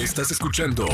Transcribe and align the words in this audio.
Estás 0.00 0.30
escuchando 0.30 0.86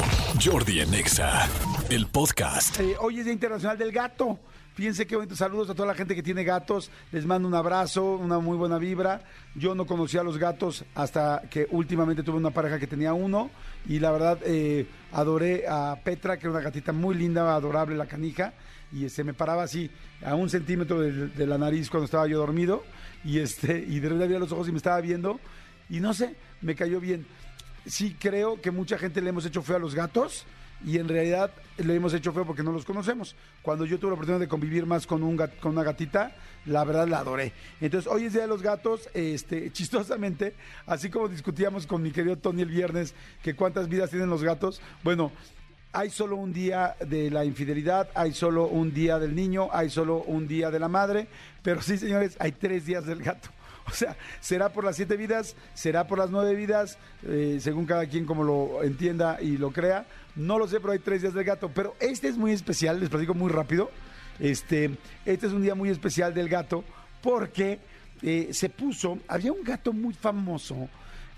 Jordi 0.45 0.81
Anexa, 0.81 1.49
el 1.91 2.09
podcast. 2.09 2.81
Eh, 2.81 2.97
hoy 2.99 3.21
es 3.21 3.25
Día 3.25 3.35
Internacional 3.35 3.79
del 3.79 3.93
Gato. 3.93 4.37
Fíjense 4.75 5.07
qué 5.07 5.15
bonito. 5.15 5.37
Saludos 5.37 5.71
a 5.71 5.75
toda 5.75 5.87
la 5.87 5.95
gente 5.95 6.17
que 6.17 6.25
tiene 6.25 6.43
gatos. 6.43 6.91
Les 7.13 7.25
mando 7.25 7.47
un 7.47 7.55
abrazo, 7.55 8.17
una 8.17 8.41
muy 8.41 8.57
buena 8.57 8.79
vibra. 8.79 9.23
Yo 9.55 9.77
no 9.77 9.87
conocía 9.87 10.23
a 10.23 10.25
los 10.25 10.39
gatos 10.39 10.85
hasta 10.97 11.43
que 11.49 11.69
últimamente 11.71 12.25
tuve 12.25 12.37
una 12.37 12.51
pareja 12.51 12.81
que 12.81 12.89
tenía 12.89 13.13
uno. 13.13 13.49
Y 13.89 14.01
la 14.01 14.11
verdad, 14.11 14.41
eh, 14.45 14.89
adoré 15.13 15.67
a 15.69 16.01
Petra, 16.03 16.37
que 16.37 16.49
era 16.49 16.57
una 16.57 16.65
gatita 16.65 16.93
muy 16.93 17.15
linda, 17.15 17.55
adorable, 17.55 17.95
la 17.95 18.07
canija. 18.07 18.55
Y 18.91 19.09
se 19.09 19.23
me 19.23 19.35
paraba 19.35 19.63
así 19.63 19.89
a 20.25 20.35
un 20.35 20.51
centímetro 20.51 21.01
de, 21.01 21.29
de 21.29 21.47
la 21.47 21.59
nariz 21.59 21.91
cuando 21.91 22.07
estaba 22.07 22.27
yo 22.27 22.39
dormido. 22.39 22.83
Y, 23.25 23.39
este, 23.39 23.79
y 23.79 24.01
de 24.01 24.09
repente 24.09 24.25
abría 24.25 24.41
los 24.41 24.51
ojos 24.51 24.69
y 24.69 24.73
me 24.73 24.79
estaba 24.79 25.01
viendo. 25.01 25.39
Y 25.89 26.01
no 26.01 26.13
sé, 26.13 26.35
me 26.61 26.75
cayó 26.75 26.99
bien. 26.99 27.25
Sí 27.87 28.17
creo 28.19 28.61
que 28.61 28.71
mucha 28.71 28.99
gente 28.99 29.21
le 29.21 29.31
hemos 29.31 29.47
hecho 29.47 29.63
feo 29.63 29.77
a 29.77 29.79
los 29.79 29.95
gatos 29.95 30.45
y 30.85 30.99
en 30.99 31.09
realidad 31.09 31.51
le 31.79 31.95
hemos 31.95 32.13
hecho 32.13 32.33
feo 32.33 32.45
porque 32.45 32.63
no 32.63 32.73
los 32.73 32.85
conocemos. 32.85 33.35
Cuando 33.63 33.85
yo 33.87 33.99
tuve 33.99 34.11
la 34.11 34.15
oportunidad 34.15 34.41
de 34.41 34.49
convivir 34.49 34.85
más 34.87 35.07
con, 35.07 35.23
un 35.23 35.37
gat- 35.39 35.59
con 35.61 35.73
una 35.73 35.83
gatita, 35.85 36.35
la 36.67 36.85
verdad 36.85 37.07
la 37.09 37.21
adoré. 37.21 37.53
Entonces, 37.81 38.11
hoy 38.13 38.25
es 38.25 38.33
Día 38.33 38.43
de 38.43 38.49
los 38.49 38.61
Gatos, 38.63 39.09
este, 39.15 39.73
chistosamente, 39.73 40.55
así 40.87 41.09
como 41.11 41.29
discutíamos 41.29 41.87
con 41.87 42.03
mi 42.03 42.11
querido 42.11 42.37
Tony 42.37 42.63
el 42.63 42.69
viernes, 42.69 43.15
que 43.43 43.55
cuántas 43.55 43.89
vidas 43.89 44.11
tienen 44.11 44.29
los 44.29 44.43
gatos, 44.43 44.81
bueno, 45.03 45.33
hay 45.93 46.11
solo 46.11 46.37
un 46.37 46.53
día 46.53 46.95
de 47.07 47.31
la 47.31 47.45
infidelidad, 47.45 48.11
hay 48.15 48.35
solo 48.35 48.67
un 48.67 48.93
día 48.93 49.19
del 49.19 49.35
niño, 49.35 49.69
hay 49.73 49.89
solo 49.89 50.19
un 50.25 50.47
día 50.47 50.71
de 50.71 50.79
la 50.81 50.89
madre, 50.89 51.27
pero 51.63 51.81
sí, 51.81 51.97
señores, 51.97 52.37
hay 52.39 52.53
tres 52.53 52.85
días 52.85 53.07
del 53.07 53.23
gato. 53.23 53.49
O 53.91 53.93
sea, 53.93 54.17
será 54.41 54.73
por 54.73 54.85
las 54.85 54.97
siete 54.97 55.17
vidas, 55.17 55.55
será 55.75 56.07
por 56.07 56.19
las 56.19 56.31
nueve 56.31 56.55
vidas, 56.55 56.99
eh, 57.23 57.59
según 57.61 57.87
cada 57.87 58.07
quien 58.07 58.27
como 58.27 58.43
lo 58.45 58.83
entienda 58.83 59.39
y 59.41 59.57
lo 59.59 59.71
crea. 59.71 60.07
No 60.35 60.59
lo 60.59 60.67
sé, 60.67 60.81
pero 60.81 60.93
hay 60.93 60.99
tres 60.99 61.23
días 61.23 61.35
del 61.35 61.45
gato. 61.45 61.71
Pero 61.73 61.95
este 62.01 62.29
es 62.29 62.37
muy 62.37 62.53
especial, 62.53 63.01
les 63.01 63.09
platico 63.09 63.35
muy 63.35 63.51
rápido. 63.51 63.91
Este, 64.39 64.99
este 65.25 65.47
es 65.47 65.53
un 65.53 65.63
día 65.63 65.75
muy 65.75 65.89
especial 65.89 66.35
del 66.35 66.49
gato 66.49 66.85
porque 67.23 67.79
eh, 68.23 68.49
se 68.53 68.69
puso, 68.69 69.19
había 69.29 69.53
un 69.53 69.63
gato 69.63 69.93
muy 69.93 70.15
famoso 70.15 70.89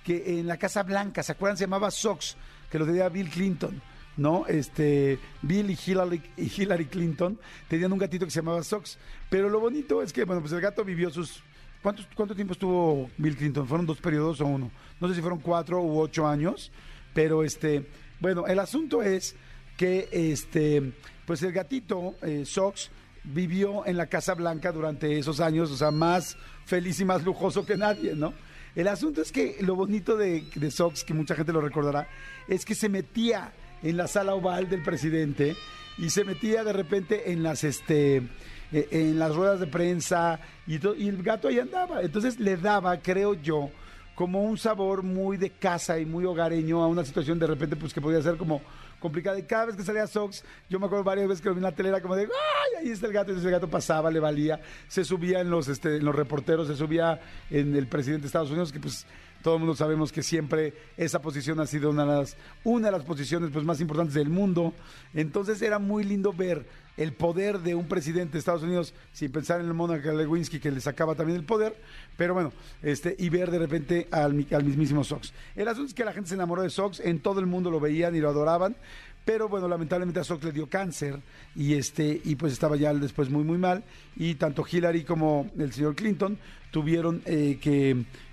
que 0.04 0.40
en 0.40 0.46
la 0.46 0.56
Casa 0.56 0.82
Blanca, 0.82 1.22
¿se 1.22 1.32
acuerdan? 1.32 1.56
Se 1.56 1.64
llamaba 1.64 1.90
Sox, 1.90 2.36
que 2.70 2.78
lo 2.78 2.86
tenía 2.86 3.08
Bill 3.08 3.28
Clinton. 3.28 3.80
¿no? 4.16 4.46
Este, 4.48 5.18
Bill 5.42 5.78
Hillary, 5.86 6.20
y 6.36 6.50
Hillary 6.60 6.86
Clinton 6.86 7.38
tenían 7.68 7.92
un 7.92 8.00
gatito 8.00 8.24
que 8.24 8.32
se 8.32 8.40
llamaba 8.40 8.62
Sox. 8.62 8.98
Pero 9.30 9.48
lo 9.48 9.60
bonito 9.60 10.02
es 10.02 10.12
que, 10.12 10.24
bueno, 10.24 10.42
pues 10.42 10.52
el 10.52 10.60
gato 10.60 10.84
vivió 10.84 11.08
sus... 11.10 11.42
¿Cuántos, 11.82 12.08
¿Cuánto 12.14 12.34
tiempo 12.34 12.52
estuvo 12.52 13.08
Bill 13.18 13.36
Clinton? 13.36 13.66
¿Fueron 13.68 13.86
dos 13.86 13.98
periodos 13.98 14.40
o 14.40 14.46
uno? 14.46 14.70
No 15.00 15.08
sé 15.08 15.14
si 15.14 15.20
fueron 15.20 15.38
cuatro 15.38 15.80
u 15.80 16.00
ocho 16.00 16.26
años, 16.26 16.72
pero 17.14 17.44
este, 17.44 17.88
bueno, 18.20 18.46
el 18.46 18.58
asunto 18.58 19.02
es 19.02 19.36
que 19.76 20.08
este, 20.10 20.92
pues 21.24 21.42
el 21.42 21.52
gatito 21.52 22.16
eh, 22.22 22.44
Sox 22.44 22.90
vivió 23.22 23.86
en 23.86 23.96
la 23.96 24.06
Casa 24.06 24.34
Blanca 24.34 24.72
durante 24.72 25.18
esos 25.18 25.38
años, 25.38 25.70
o 25.70 25.76
sea, 25.76 25.92
más 25.92 26.36
feliz 26.64 26.98
y 26.98 27.04
más 27.04 27.24
lujoso 27.24 27.64
que 27.64 27.76
nadie, 27.76 28.14
¿no? 28.14 28.34
El 28.74 28.88
asunto 28.88 29.22
es 29.22 29.30
que 29.30 29.58
lo 29.60 29.76
bonito 29.76 30.16
de, 30.16 30.44
de 30.54 30.70
Sox, 30.70 31.04
que 31.04 31.14
mucha 31.14 31.36
gente 31.36 31.52
lo 31.52 31.60
recordará, 31.60 32.08
es 32.48 32.64
que 32.64 32.74
se 32.74 32.88
metía 32.88 33.52
en 33.82 33.96
la 33.96 34.08
sala 34.08 34.34
oval 34.34 34.68
del 34.68 34.82
presidente 34.82 35.56
y 35.96 36.10
se 36.10 36.24
metía 36.24 36.64
de 36.64 36.72
repente 36.72 37.32
en 37.32 37.42
las 37.42 37.62
este 37.64 38.22
eh, 38.72 38.88
en 38.90 39.18
las 39.18 39.34
ruedas 39.34 39.60
de 39.60 39.66
prensa 39.66 40.40
y, 40.66 40.74
y 40.74 41.08
el 41.08 41.22
gato 41.22 41.48
ahí 41.48 41.58
andaba. 41.58 42.02
Entonces 42.02 42.38
le 42.38 42.56
daba, 42.56 42.98
creo 42.98 43.34
yo, 43.34 43.70
como 44.14 44.42
un 44.42 44.58
sabor 44.58 45.02
muy 45.02 45.36
de 45.36 45.50
casa 45.50 45.98
y 45.98 46.04
muy 46.04 46.24
hogareño 46.24 46.82
a 46.82 46.88
una 46.88 47.04
situación 47.04 47.38
de 47.38 47.46
repente 47.46 47.76
pues 47.76 47.94
que 47.94 48.00
podía 48.00 48.20
ser 48.20 48.36
como 48.36 48.60
complicada. 48.98 49.38
Y 49.38 49.44
cada 49.44 49.66
vez 49.66 49.76
que 49.76 49.82
salía 49.82 50.06
Sox, 50.06 50.44
yo 50.68 50.80
me 50.80 50.86
acuerdo 50.86 51.04
varias 51.04 51.28
veces 51.28 51.40
que 51.40 51.48
lo 51.48 51.54
vi 51.54 51.60
en 51.60 51.64
la 51.64 51.72
tele, 51.72 51.90
era 51.90 52.00
como 52.00 52.16
de, 52.16 52.24
¡ay! 52.24 52.86
Ahí 52.86 52.90
está 52.90 53.06
el 53.06 53.12
gato. 53.12 53.30
Entonces 53.30 53.46
el 53.46 53.52
gato 53.52 53.68
pasaba, 53.68 54.10
le 54.10 54.20
valía, 54.20 54.60
se 54.88 55.04
subía 55.04 55.40
en 55.40 55.50
los, 55.50 55.68
este, 55.68 55.96
en 55.96 56.04
los 56.04 56.14
reporteros, 56.14 56.66
se 56.66 56.76
subía 56.76 57.20
en 57.50 57.76
el 57.76 57.86
presidente 57.86 58.22
de 58.22 58.26
Estados 58.26 58.50
Unidos, 58.50 58.72
que 58.72 58.80
pues 58.80 59.06
todo 59.42 59.54
el 59.54 59.60
mundo 59.60 59.76
sabemos 59.76 60.10
que 60.10 60.22
siempre 60.22 60.74
esa 60.96 61.20
posición 61.20 61.60
ha 61.60 61.66
sido 61.66 61.90
una 61.90 62.04
de 62.04 62.18
las, 62.18 62.36
una 62.64 62.86
de 62.86 62.92
las 62.92 63.04
posiciones 63.04 63.50
pues, 63.52 63.64
más 63.64 63.80
importantes 63.80 64.14
del 64.14 64.30
mundo. 64.30 64.74
Entonces 65.14 65.62
era 65.62 65.78
muy 65.78 66.02
lindo 66.02 66.32
ver 66.32 66.66
el 66.98 67.12
poder 67.12 67.60
de 67.60 67.74
un 67.74 67.86
presidente 67.86 68.32
de 68.32 68.38
Estados 68.40 68.64
Unidos, 68.64 68.92
sin 69.12 69.30
pensar 69.30 69.60
en 69.60 69.66
el 69.66 69.74
Mónica 69.74 70.12
Lewinsky 70.12 70.58
que 70.58 70.70
le 70.70 70.80
sacaba 70.80 71.14
también 71.14 71.38
el 71.38 71.44
poder, 71.44 71.80
pero 72.16 72.34
bueno, 72.34 72.52
este, 72.82 73.14
y 73.18 73.28
ver 73.30 73.50
de 73.50 73.58
repente 73.58 74.08
al, 74.10 74.46
al 74.50 74.64
mismísimo 74.64 75.04
Sox. 75.04 75.32
El 75.54 75.68
asunto 75.68 75.88
es 75.88 75.94
que 75.94 76.04
la 76.04 76.12
gente 76.12 76.28
se 76.28 76.34
enamoró 76.34 76.62
de 76.62 76.70
Sox, 76.70 77.00
en 77.00 77.20
todo 77.20 77.38
el 77.38 77.46
mundo 77.46 77.70
lo 77.70 77.78
veían 77.78 78.16
y 78.16 78.20
lo 78.20 78.28
adoraban, 78.28 78.76
pero 79.24 79.48
bueno, 79.48 79.68
lamentablemente 79.68 80.18
a 80.20 80.24
Sox 80.24 80.42
le 80.42 80.52
dio 80.52 80.68
cáncer 80.68 81.20
y 81.54 81.74
este, 81.74 82.20
y 82.24 82.34
pues 82.34 82.52
estaba 82.52 82.76
ya 82.76 82.92
después 82.92 83.30
muy 83.30 83.44
muy 83.44 83.58
mal, 83.58 83.84
y 84.16 84.34
tanto 84.34 84.64
Hillary 84.68 85.04
como 85.04 85.50
el 85.56 85.72
señor 85.72 85.94
Clinton 85.94 86.36
tuvieron 86.72 87.22
eh, 87.26 87.58
que 87.60 87.90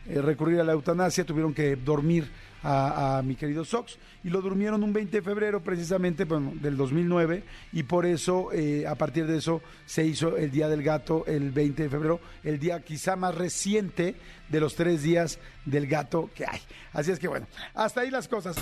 eh, 0.08 0.22
recurrir 0.22 0.60
a 0.60 0.64
la 0.64 0.74
eutanasia, 0.74 1.24
tuvieron 1.24 1.54
que 1.54 1.76
dormir 1.76 2.30
a, 2.66 3.22
mi 3.24 3.36
querido 3.36 3.64
Sox 3.64 3.98
y 4.24 4.30
lo 4.30 4.42
durmieron 4.42 4.84
un 4.84 4.92
20 4.92 5.18
de 5.18 5.22
febrero 5.22 5.62
precisamente 5.62 6.26
bueno, 6.26 6.54
del 6.56 6.76
2009 6.78 7.44
y 7.74 7.84
por 7.84 8.06
eso 8.06 8.52
eh, 8.52 8.88
a 8.88 8.96
partir 8.96 9.28
de 9.28 9.38
eso 9.38 9.62
se 9.86 10.06
hizo 10.06 10.36
el 10.36 10.50
Día 10.52 10.68
del 10.68 10.82
Gato 10.82 11.26
el 11.28 11.52
20 11.52 11.84
de 11.84 11.90
febrero, 11.90 12.20
el 12.44 12.60
día 12.60 12.82
quizá 12.82 13.16
más 13.16 13.36
reciente 13.36 14.16
de 14.50 14.60
los 14.60 14.76
tres 14.76 15.04
días 15.04 15.40
del 15.66 15.88
gato 15.88 16.30
que 16.36 16.46
hay. 16.46 16.60
Así 16.94 17.12
es 17.12 17.20
que 17.20 17.28
bueno, 17.28 17.48
hasta 17.74 18.02
ahí 18.02 18.12
las 18.12 18.28
cosas. 18.28 18.56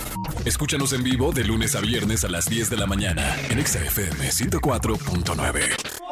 Escúchanos 0.45 0.93
en 0.93 1.03
vivo 1.03 1.31
de 1.31 1.43
lunes 1.43 1.75
a 1.75 1.81
viernes 1.81 2.23
a 2.23 2.29
las 2.29 2.45
10 2.45 2.69
de 2.69 2.77
la 2.77 2.87
mañana 2.87 3.35
en 3.49 3.59
Exa 3.59 3.83
FM 3.83 4.29
104.9. 4.29 6.02